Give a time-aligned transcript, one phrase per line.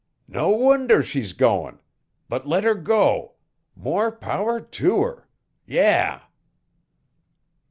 [0.27, 1.77] "No wonder she's goin'!
[2.27, 3.33] But let her go!
[3.75, 5.27] More power to her!
[5.67, 6.21] Yah!"